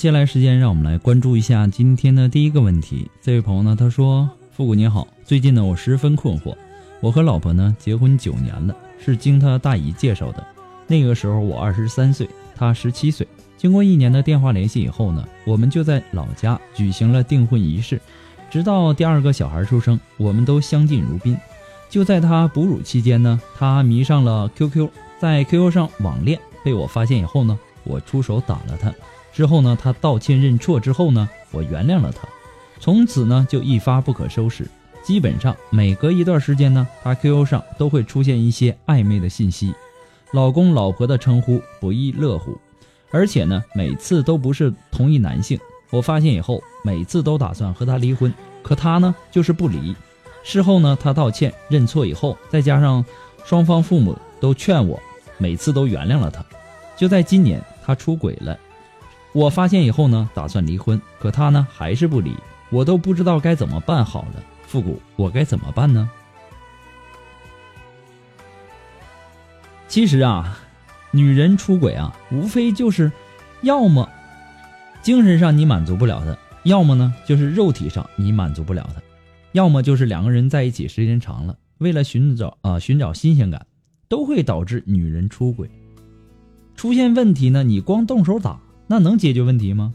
[0.00, 3.10] 接下来时间，让我们来关注一下今天的第一个问题。
[3.20, 6.56] 这位朋友呢，他说：“复古你好，最近呢，我十分困惑。
[7.02, 10.42] 我和老婆呢，结婚九年了，是经他大姨介绍的。
[10.86, 13.28] 那个时候我二十三岁，他十七岁。
[13.58, 18.00] 经过一年的电话联系以后呢，我们就在老家举行了订婚仪式。
[18.50, 21.36] 直到第二个小孩出生，我们都相敬如宾。
[21.90, 24.88] 就在他哺乳期间呢，他迷上了 QQ，
[25.20, 28.90] 在 QQ 上网恋，被我发现以后呢，我出手打了他。”
[29.32, 32.28] 之后呢，他道歉认错之后呢，我原谅了他，
[32.78, 34.66] 从此呢就一发不可收拾。
[35.02, 39.74] 基本上每隔一段时间呢，他 QQ 上都会出现一些暧昧的信息，
[40.32, 42.58] 老公老婆的称呼不亦乐乎，
[43.10, 45.58] 而且呢每次都不是同一男性。
[45.90, 49.94] 我发现以后，每次都打算和他离婚，可他呢就是不离。
[50.42, 53.04] 事后呢，他道歉认错以后，再加上
[53.44, 55.00] 双方父母都劝我，
[55.38, 56.44] 每次都原谅了他。
[56.96, 58.58] 就在今年，他出轨了。
[59.32, 62.34] 我发现以后呢，打算离婚，可他呢还是不离，
[62.70, 64.42] 我都不知道该怎么办好了。
[64.66, 66.08] 复古，我该怎么办呢？
[69.88, 70.58] 其实啊，
[71.10, 73.10] 女人出轨啊，无非就是，
[73.62, 74.08] 要么
[75.02, 79.00] 精神上你满足不了她，要么呢就是肉体上你满足不了她，
[79.52, 83.66] 要么就是两个人在一起时间长了，为了寻找啊寻找新鲜感，
[84.08, 85.68] 都会导致女人出轨。
[86.76, 88.58] 出现问题呢，你光动手打。
[88.90, 89.94] 那能解决问题吗？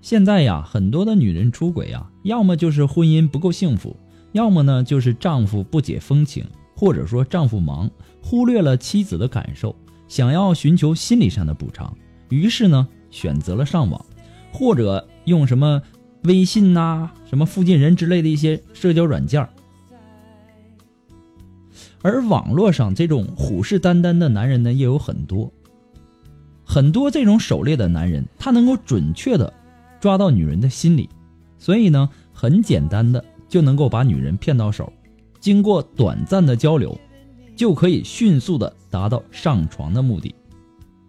[0.00, 3.94] 现在呀，很多的女人出轨啊，要么就是婚姻不够幸福，
[4.32, 6.42] 要么呢就是丈夫不解风情，
[6.74, 7.90] 或者说丈夫忙，
[8.22, 9.76] 忽略了妻子的感受，
[10.08, 11.94] 想要寻求心理上的补偿，
[12.30, 14.02] 于是呢选择了上网，
[14.50, 15.82] 或者用什么
[16.22, 19.46] 微信呐、什么附近人之类的一些社交软件
[22.00, 25.52] 而网络上这种虎视眈眈的男人呢，也有很多。
[26.74, 29.52] 很多这种狩猎的男人，他能够准确的
[30.00, 31.08] 抓到女人的心理，
[31.56, 34.92] 所以呢，很简单的就能够把女人骗到手。
[35.38, 36.98] 经过短暂的交流，
[37.54, 40.34] 就可以迅速的达到上床的目的。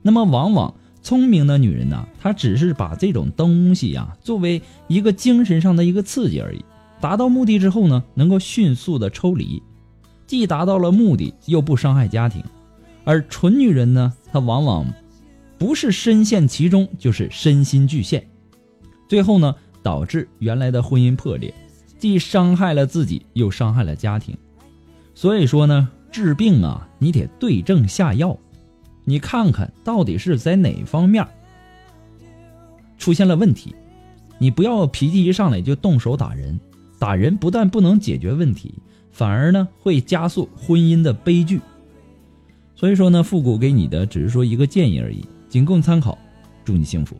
[0.04, 0.72] 那么，往往
[1.02, 6.64] 聪明的女人呢，她只是把这种东西呀作为一个精神上的一个刺激而已。
[7.02, 9.64] 达到目的之后呢，能够迅速的抽离，
[10.28, 12.44] 既达到了目的，又不伤害家庭。
[13.04, 14.86] 而蠢女人呢，她往往。
[15.58, 18.28] 不是深陷其中，就是身心俱陷，
[19.08, 21.54] 最后呢，导致原来的婚姻破裂，
[21.98, 24.38] 既伤害了自己，又伤害了家庭。
[25.14, 28.38] 所以说呢，治病啊，你得对症下药，
[29.06, 31.26] 你看看到底是在哪方面
[32.98, 33.74] 出现了问题，
[34.38, 36.60] 你不要脾气一上来就动手打人，
[37.00, 38.74] 打人不但不能解决问题，
[39.12, 41.62] 反而呢会加速婚姻的悲剧。
[42.76, 45.26] 所以说呢，复古给你的只是说一个建议而已，
[45.56, 46.18] 仅供参考。
[46.66, 47.16] 祝你幸福。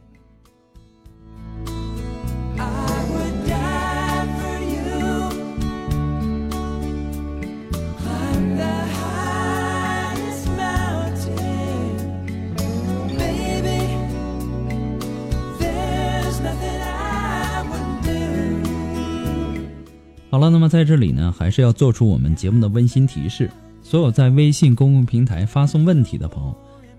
[20.30, 23.50] 好了，那么在这里呢，还是要做出我们节目的温馨提示：
[23.82, 26.54] 所有在微信公共平台发送问题的朋友，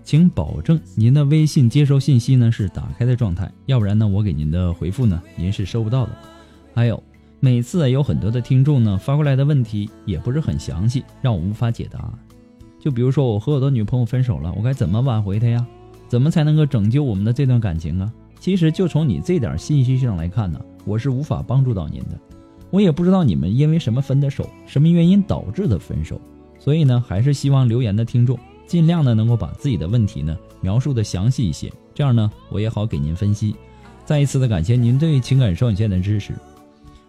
[0.07, 6.11] 请保证您的微信接收信息呢是打开的状态，要不然呢，我给您的回复呢，您是收不到的。
[6.73, 7.03] 还有，
[7.41, 12.09] 每次有很多的听众呢发过来的问题也不是很详细，让我无法解答。
[12.79, 15.67] 就比如说，我和我的女朋友分手了，我该怎么挽回她呀？
[16.07, 18.09] 怎么才能够拯救我们的这段感情啊？
[18.39, 22.17] 其实就从你这点信息上来看呢，我是无法帮助到您的。
[22.69, 26.21] 我也不知道你们因为什么分的手，什么原因导致的分手，
[26.57, 33.55] 所以呢，还是希望留言的听众尽量呢能够把自己的问题呢描述的详细一些，这样呢我也好给您分析。
[34.05, 36.33] 再一次的感谢您对情感双线的支持。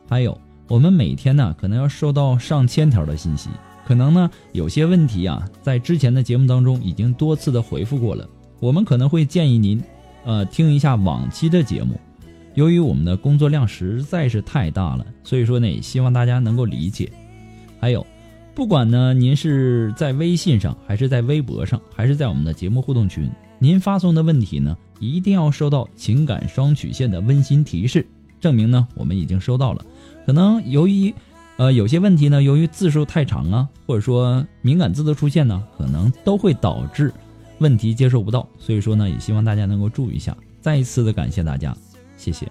[0.09, 3.51] 还有，我们每天呢可能要收到上千条的信息，
[3.87, 8.29] 可能呢有些问题啊在之前的节目当中已经多次的回复过了，
[8.61, 9.83] 我们可能会建议您，
[10.25, 12.01] 呃听一下往期的节目。
[12.55, 17.09] 由于我们的工作量实在是太大了，所以说呢，也希望大家能够理解。
[17.79, 18.05] 还有，
[18.59, 28.05] 不管呢您是在微信上，还是在微博上，还是在我们的节目互动群，您发送的问题呢，一定要收到情感双曲线的温馨提示，
[28.41, 29.87] 证明呢我们已经收到了。
[30.27, 31.15] 可能由于，
[31.57, 37.15] 呃，有些问题呢，由于字数太长啊，或者说敏感字的出现呢，可能都会导致
[37.61, 38.45] 问题接收不到。
[38.59, 40.37] 所以说呢，也希望大家能够注意一下。
[40.61, 41.73] 再一次的感谢大家。
[42.17, 42.51] 谢谢。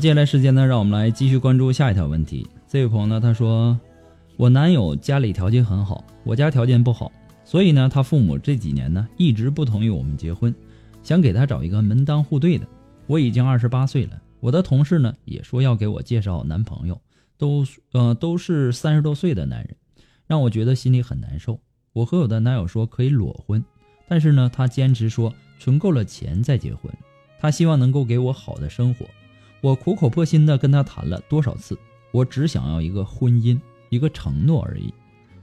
[0.00, 2.48] 接下来时间呢，让我们来继续关注下一条问题。
[2.66, 3.78] 这位朋友呢，他说。
[4.38, 7.12] 我男友家里条件很好，我家条件不好，
[7.44, 10.54] 所以呢，他父母这几年呢一直不同意我们结婚，
[11.02, 12.66] 想给他找一个门当户对的。
[13.06, 16.98] 我已经二十八岁了，我的同事呢也说要给我介绍男朋友，
[17.36, 19.76] 都呃都是三十多岁的男人，
[20.26, 21.60] 让我觉得心里很难受。
[21.92, 23.62] 我和我的男友说可以裸婚，
[24.08, 26.90] 但是呢，他坚持说存够了钱再结婚，
[27.38, 29.04] 他希望能够给我好的生活。
[29.60, 31.78] 我苦口婆心的跟他谈了多少次，
[32.12, 33.60] 我只想要一个婚姻。
[33.90, 34.94] 一个承诺而已。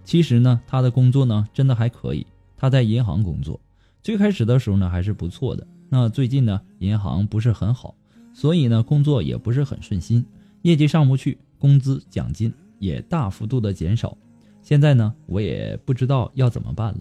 [0.05, 2.25] 其实呢，他的工作呢真的还可以。
[2.55, 3.59] 他在银行工作，
[4.01, 5.67] 最开始的时候呢还是不错的。
[5.89, 7.93] 那最近呢，银行不是很好，
[8.33, 10.25] 所以呢工作也不是很顺心，
[10.61, 14.17] 业绩上不去，工资奖金也大幅度的减少。
[14.61, 16.99] 现在呢，我也不知道要怎么办了。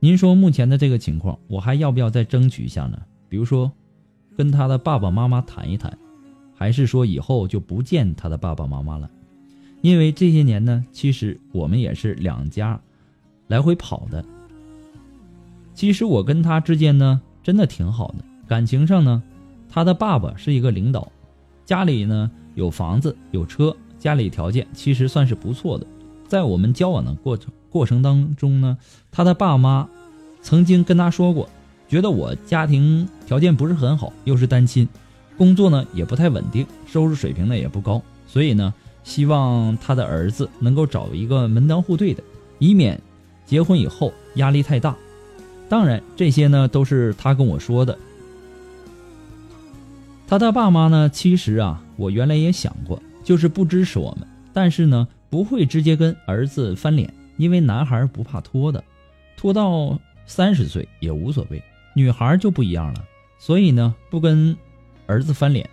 [0.00, 3.00] 您说目前的这个情况，我还要不要再争取一下呢？
[3.30, 3.72] 比如说，
[4.36, 5.96] 跟他的爸爸妈妈谈一谈，
[6.62, 9.10] 还是说以后就不见他的爸爸妈妈了？
[9.80, 12.80] 因为这些年呢，其实我们也是两家
[13.48, 14.24] 来回跑的。
[15.74, 19.20] 其实我跟他之间呢，真的挺好的，感情上呢，
[19.68, 21.10] 他的爸爸是一个领导，
[21.64, 25.84] 家里呢有房子有车，家里条件其实算是不错的。
[26.28, 28.78] 在我们交往的过程过程当中呢，
[29.10, 29.88] 他的爸妈
[30.42, 31.48] 曾经跟他说过，
[31.88, 34.88] 觉得我家庭条件不是很好，又是单亲，
[35.36, 38.72] 工作呢也不太稳定，收入水平呢也不高，所以呢。
[39.04, 42.22] 希望他的儿子能够找一个门当户对的，
[42.60, 43.00] 以免
[43.44, 44.94] 结婚以后压力太大。
[45.68, 47.98] 当然，这些呢都是他跟我说的。
[50.28, 58.84] 他的爸妈呢，其实啊，我原来也想过，就是不支持我们，但是呢，不会直接跟儿子翻脸，因为男孩不怕拖的，
[59.36, 61.60] 拖到三十岁也无所谓。
[61.96, 63.04] 女孩就不一样了，
[63.40, 64.56] 所以呢，不跟
[65.06, 65.68] 儿子翻脸。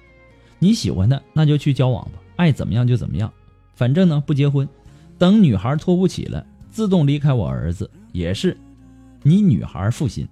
[0.57, 2.12] 你喜欢的，那就去交往吧。
[2.36, 3.31] 爱怎么样就怎么样，
[3.75, 4.67] 反正呢不结婚，
[5.17, 8.57] 等女孩拖不起了，自动离开我儿子也是，
[9.24, 10.27] 你女孩负心。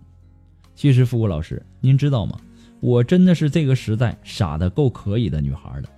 [0.76, 2.38] 其实富国老师，您知道吗？
[2.80, 5.90] 我真的是这个时代傻的够可以的女孩了。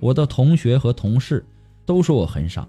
[0.00, 1.44] 我的同学和同事
[1.84, 2.66] 都说我很傻。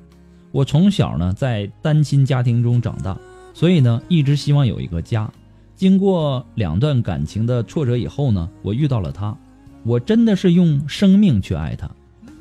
[0.52, 3.18] 我从小呢在单亲家庭中长大，
[3.54, 5.32] 所以呢，一直希望有一个家。
[5.76, 9.38] 经过两段感情的挫折以后呢，我遇到了他，
[9.86, 11.90] 我真的是用生命去爱他，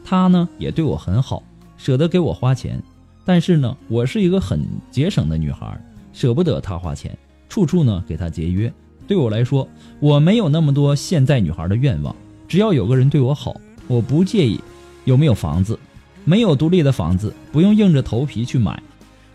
[0.02, 1.42] 他呢也对我很好，
[1.76, 2.82] 舍得给我花钱。
[3.22, 5.78] 但是呢，我是一个很节省的女孩，
[6.14, 7.16] 舍不得他花钱，
[7.50, 8.72] 处处呢给他节约。
[9.06, 9.68] 对我来说，
[10.00, 12.16] 我没有那么多现在女孩的愿望，
[12.48, 13.54] 只要有个人对我好，
[13.86, 14.58] 我不介意
[15.04, 15.78] 有没有房子，
[16.24, 18.82] 没有独立的房子，不用硬着头皮去买，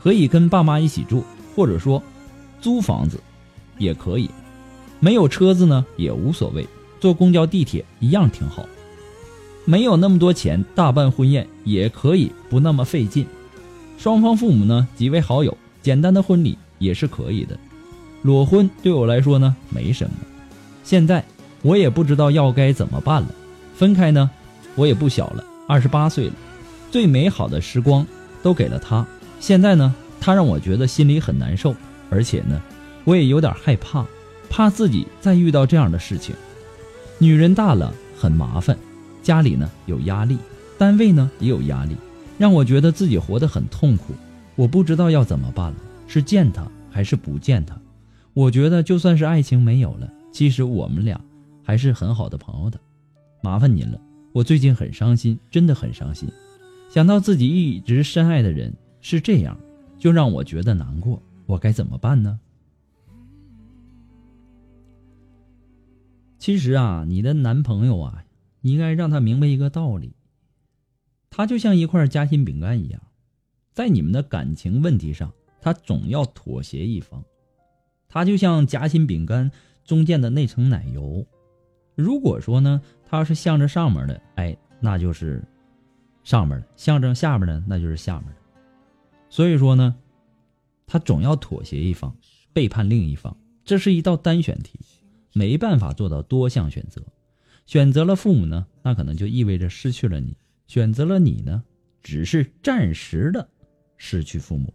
[0.02, 1.24] 可以跟爸妈一起住，
[1.56, 2.02] 或者说
[2.60, 3.20] 租房子。
[3.78, 4.30] 也可以，
[5.00, 6.68] 没有车子呢也无所谓，
[7.00, 8.66] 坐公交地铁一样挺好。
[9.66, 13.26] 没有那么多钱大办婚宴也可以不那么费劲。
[13.98, 17.58] 双方父母呢几位好友，简单的婚礼也是可以的。
[18.22, 20.12] 裸婚对我来说呢没什么。
[20.84, 21.24] 现在
[21.62, 23.30] 我也不知道要该怎么办了。
[23.76, 24.30] 分开呢，
[24.76, 26.34] 我也不小了，二十八岁了，
[26.92, 28.06] 最美好的时光
[28.42, 29.06] 都给了他。
[29.40, 31.76] 现在呢，他让我觉得心里很难受，
[32.10, 32.62] 而且呢。
[33.06, 34.06] 我也有点害怕，
[34.50, 36.36] 怕自己再遇到这样的事情。
[37.22, 38.78] 女人大了很麻烦，
[39.22, 40.38] 家里呢有压力，
[40.78, 41.96] 单位呢也有压力，
[42.38, 44.14] 让我觉得自己活得很痛苦。
[44.56, 47.78] 我不知道要怎么办了，是见他还是不见他？
[48.34, 51.20] 我觉得就算是爱情没有了，其实我们俩
[51.62, 52.80] 还是很好的朋友的。
[53.42, 54.00] 麻烦您了，
[54.32, 56.30] 我最近很伤心，真的很伤心。
[56.90, 59.58] 想到自己一直深爱的人是这样，
[59.98, 61.22] 就让我觉得难过。
[61.46, 62.40] 我该怎么办呢？
[66.40, 68.24] 其实啊，你的男朋友啊，
[68.62, 70.16] 你应该让他明白一个道理。
[71.30, 73.02] 他就像一块夹心饼干一样，
[73.74, 75.32] 在你们的感情问题上，
[75.62, 77.24] 他总要妥协一方。
[78.08, 79.52] 他就像夹心饼干
[79.84, 81.24] 中间的那层奶油，
[81.94, 85.44] 如果说呢，他要是向着上面的，哎，那就是
[86.24, 88.36] 上面的；向着下面的，那就是下面的。
[89.30, 89.94] 所以说呢，
[90.88, 92.16] 他总要妥协一方，
[92.54, 93.36] 背叛另一方。
[93.64, 94.80] 这是一道单选题。
[95.34, 97.02] 没办法做到多项选择，
[97.66, 100.34] 选择了父母呢，那可能就意味着失去了你；
[100.68, 101.64] 选择了你呢，
[102.02, 103.48] 只是暂时的
[103.98, 104.74] 失去父母。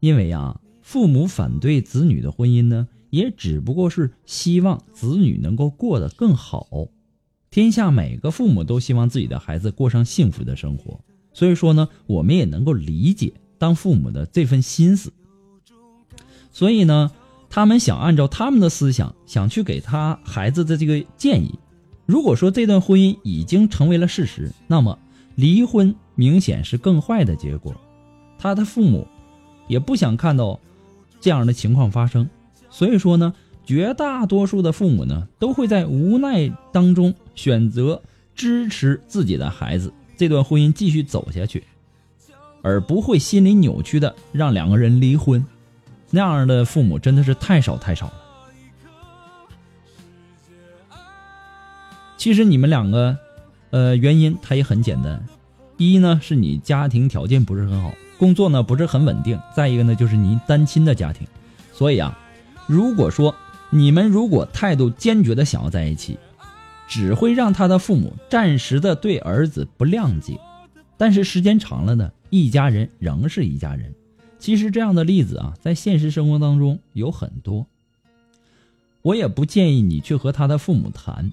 [0.00, 6.88] 因为啊，父母反对子女的婚姻呢，也只不过是希望子女能够过得更好。
[7.50, 11.00] 天下每个父母都希望自己的孩子过上幸福的生活，
[11.32, 15.12] 所以说呢，我们也能够理解当父母的这份心思。
[16.50, 17.10] 所以呢。
[17.54, 21.56] 他们想按照他们的思想，想去给他孩子的这个建议。
[22.04, 24.98] 如果说这段婚姻已经成为了事实，那么
[25.36, 27.72] 离婚明显是更坏的结果。
[28.40, 29.06] 他的父母
[29.68, 30.58] 也不想看到
[31.20, 32.28] 这样的情况发生，
[32.70, 33.32] 所以说呢，
[33.64, 38.02] 绝大多数的父母呢都会在无奈当中选择
[38.34, 41.62] 支持自己的孩子这段婚姻继续走下去，
[42.62, 45.46] 而不会心理扭曲的让两个人离婚。
[46.14, 48.14] 那样的父母真的是太少太少了。
[52.16, 53.18] 其实你们两个，
[53.70, 55.20] 呃，原因它也很简单，
[55.76, 61.26] 一呢是你家庭条件不是很好，工作呢不是很稳定，再一个呢就是你单亲的家庭。
[61.72, 62.16] 所以啊，
[62.68, 63.34] 如果说
[63.70, 66.16] 你们如果态度坚决的想要在一起，
[66.86, 70.38] 只会让他的父母暂时的对儿子不谅解，
[70.96, 73.92] 但是时间长了呢，一家人仍是一家人。
[74.44, 77.64] 其实这样的例子啊，在现实生活当中有很多。
[79.00, 81.32] 我也不建议你去和他的父母谈，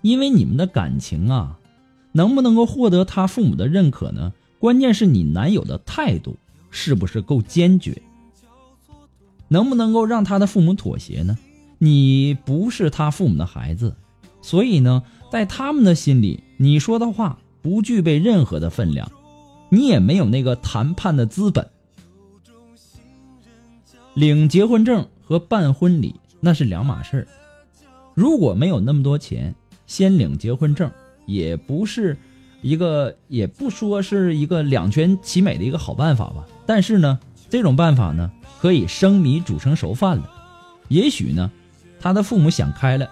[0.00, 1.58] 因为你们的感情啊，
[2.12, 4.32] 能不能够获得他父母的认可呢？
[4.58, 6.38] 关键是你男友的态度
[6.70, 8.00] 是不是够坚决，
[9.48, 11.36] 能不能够让他的父母妥协呢？
[11.76, 13.96] 你不是他父母的孩子，
[14.40, 19.12] 所以呢，在他们的心里，你说的话不具备任何的分量，
[19.68, 21.68] 你也没有那个谈判的资本。
[24.14, 27.26] 领结婚证和办婚礼那是两码事儿。
[28.14, 29.54] 如果没有那么多钱，
[29.86, 30.88] 先领结婚证
[31.26, 32.16] 也不是
[32.62, 36.46] 一个，也不说是一个两全其美的一个好办法吧。
[36.64, 37.18] 但是呢，
[37.50, 38.30] 这种办法呢，
[38.60, 40.30] 可以生米煮成熟饭了。
[40.86, 41.50] 也许呢，
[41.98, 43.10] 他的父母想开了，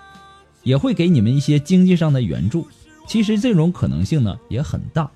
[0.63, 2.69] 也会给你们一些经济上的援助。
[3.09, 5.11] 其实这种可能性呢也很大。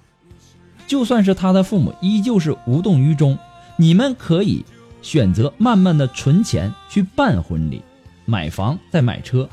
[0.89, 3.39] 就算是他的父母依旧是无动于衷，
[3.77, 4.65] 你们可以。
[5.07, 7.81] 选择慢慢的存钱去办婚礼，
[8.25, 9.49] 买房再买车，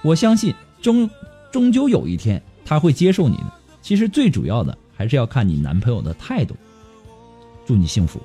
[0.00, 1.10] 我相信终
[1.52, 3.52] 终究有一天他会接受你的。
[3.82, 6.56] 其实最主要的还是要看你男朋友的态度。
[7.66, 8.18] 祝你幸福。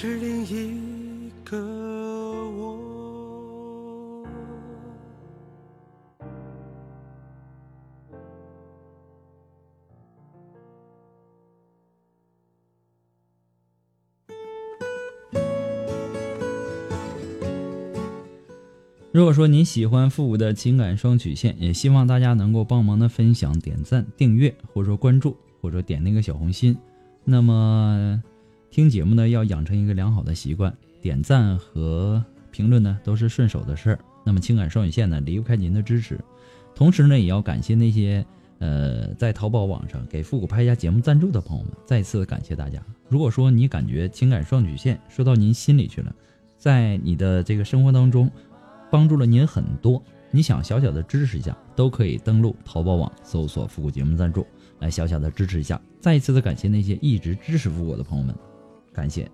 [0.00, 2.78] 是另一个我。
[19.10, 26.78] 如果说你喜欢复古的情感双曲线，也希望大家能够帮忙的分享、点赞、订阅，或者说关注，或者点那个小红心。
[27.24, 28.22] 那么，
[28.70, 33.98] 听节目呢要养成一个良好的习惯，点赞和评论呢都是顺手的事儿。
[34.24, 36.18] 那么情感双曲线呢离不开您的支持，
[36.74, 38.24] 同时呢也要感谢那些
[38.58, 42.82] 呃在淘宝网上给复古拍下节目赞助的朋友们，再次感谢大家。
[43.08, 46.14] 如果说你感觉情感双曲线说到您心里去了，
[46.56, 48.30] 在你的这个生活当中。
[48.90, 54.46] 帮助了您很多，你想小小的支持一下，都可以登录淘宝网搜索“复古节目赞助”
[54.80, 55.78] 来小小的支持一下。
[56.00, 58.34] 再一次的感谢那些一直支持复古的朋友们，
[58.98, 59.30] 感谢。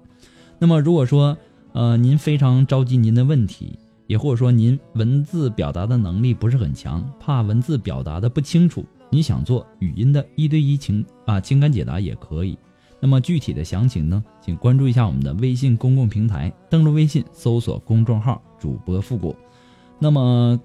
[0.59, 1.37] 那么如果说
[1.73, 12.59] 呃您非常着急您的问题，也或者说您文字表达的能力不是很强，怕文字表达的不清楚，你想做语音的一对一情啊情感解答也可以。
[13.01, 19.35] 那么具体的详情呢，请关注一下我们的微信公共平台，登录微信搜索公众号“主播复古”。
[19.99, 20.59] 那么，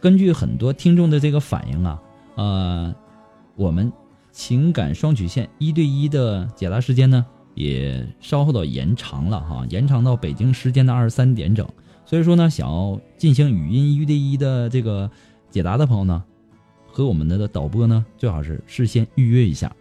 [0.00, 2.00] 根据很多听众的这个反应啊，
[2.36, 2.94] 呃，
[3.56, 3.92] 我们
[4.30, 11.66] 情感双曲线一对一的解答时间呢，也稍后的延长了哈，延长到北京时间的二十三点整。
[12.04, 15.10] 所以说呢，想要进行语音一对一的这个
[15.50, 16.22] 解答的朋友呢，
[16.86, 19.74] 和我们的导播呢，最好是事先预约一下。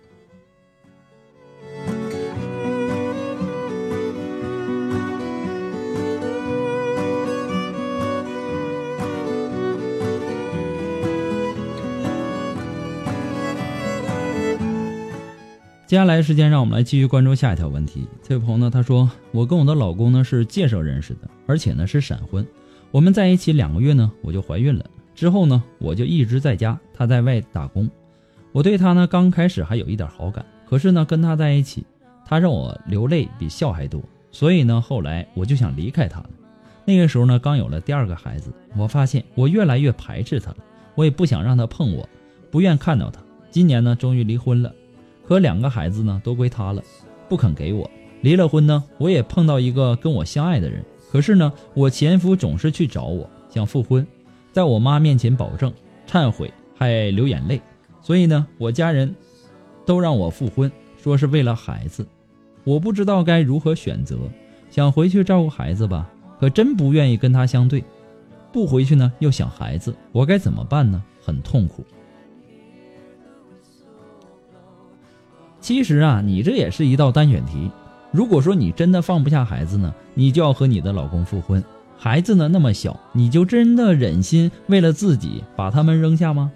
[15.92, 18.08] 接下来时间，让我们来继续关注下一条问题。
[18.24, 22.48] 这位朋友呢，他说：“我跟我的老公呢是介绍认识的，而且呢是闪婚。
[22.92, 24.86] 我们在一起两个月呢，我就怀孕了。
[25.14, 27.90] 之后呢，我就一直在家，他在外打工。
[28.54, 31.86] 我对他呢刚开始还有一点好感，可是呢跟他在一起，
[32.26, 34.02] 他让我流泪比笑还多。
[34.32, 36.30] 所以呢，后来我就想离开他了。
[36.86, 40.58] 那个时候呢，刚有了第二个孩子，我发现我越来越排斥他了，
[40.96, 42.08] 我也不想让他碰我，
[42.50, 43.22] 不愿看到他。
[43.50, 44.74] 今年呢，终于离婚了。”
[45.32, 46.84] 可两个孩子呢都归他了，
[47.30, 47.90] 不肯给我。
[48.20, 54.06] 离了婚呢，我也碰到一个跟我相爱的人，可是呢，我前夫总是去找我想复婚，
[54.52, 55.74] 在我妈面前保证
[56.06, 57.62] 忏悔，还流眼泪。
[58.02, 59.16] 所以呢，我家人
[59.86, 60.70] 都让我复婚，
[61.02, 62.06] 说是为了孩子。
[62.66, 64.18] 我不知道该如何选择，
[64.70, 66.10] 想回去照顾孩子吧，
[66.42, 67.82] 可真不愿意跟他相对。
[68.52, 71.02] 不回去呢，又想孩子，我该怎么办呢？
[71.24, 71.86] 很痛苦。
[75.62, 77.72] 其实啊，你这也是一道单选题。
[78.12, 81.64] 如果说你真的放不下孩子呢，你就要和你的老公复婚。
[81.98, 86.52] 孩子呢那么小，你就真的忍心为了自己把他们扔下吗？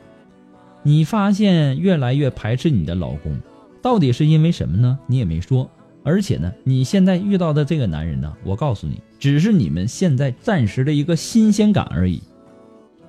[0.82, 3.40] 你发现越来越排斥你的老公，
[3.82, 4.98] 到底是因为什么呢？
[5.08, 5.70] 你也没说。
[6.04, 12.22] 而且呢，你现在遇到的这个男人呢，我告诉你，只是你们现在暂时的一个新鲜感而已。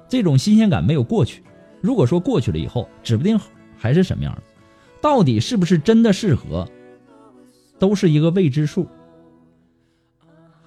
[0.09, 1.43] 这种新鲜感没有过去。
[1.81, 3.39] 如果说过去了以后，指不定
[3.77, 4.43] 还是什么样的。
[5.07, 6.69] 到底是不是真的适合，
[7.79, 8.88] 都是一个未知数。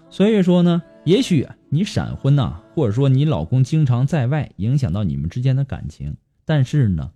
[0.09, 6.15] 所以说呢，也许你闪婚呐，或者说你老公经常在外，影响到你们之间的感情。
[6.45, 7.11] 但是呢，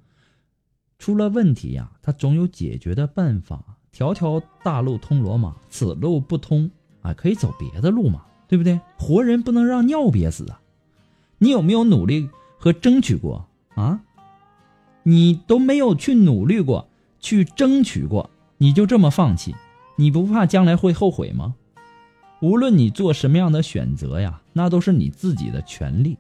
[1.00, 3.78] 出了问题呀，他总有解决的办法。
[3.94, 6.70] 条条大路通罗马，此路不通
[7.04, 8.82] 啊，可以走别的路嘛，对不对？
[8.98, 10.60] 活人不能让尿憋死啊！
[11.38, 14.02] 你有没有努力和争取过啊？
[15.04, 16.90] 你都没有去努力过。
[17.24, 19.56] 去争取过，你就这么放弃，
[19.96, 21.56] 你不怕将来会后悔吗？
[22.42, 26.18] 无论你做什么样的选择呀，那都是你自己的权利。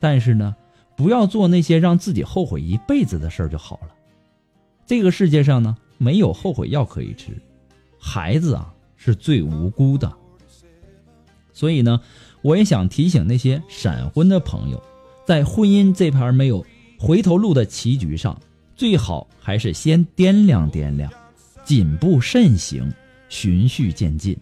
[0.00, 0.56] 但是呢，
[0.96, 3.88] 不要做那些让自己后悔一辈子的事儿就好了。
[4.86, 7.38] 这个世界上呢，没有后悔药可以吃，
[8.00, 10.10] 孩子啊是最无辜的。
[11.52, 12.00] 所以呢，
[12.40, 14.82] 我也想提醒那些闪婚的朋友，
[15.26, 16.64] 在婚姻这盘没有
[16.98, 18.40] 回头路的棋局上。
[18.78, 21.12] 最好还是先掂量掂量，
[21.64, 22.90] 谨步慎行，
[23.28, 24.38] 循序渐进。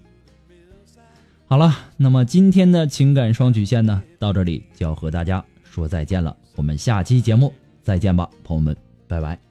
[1.46, 6.36] 好了，那么今天的情感双曲线呢，到这里就要和大家说再见了。
[6.54, 7.50] 我们下期节目
[7.82, 8.76] 再见吧，朋友们，
[9.08, 9.45] 拜拜。